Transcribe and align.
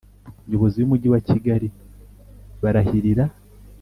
Nyobozi 0.49 0.75
y 0.79 0.85
Umujyi 0.87 1.07
wa 1.13 1.21
Kigali 1.27 1.67
barahirira 2.61 3.23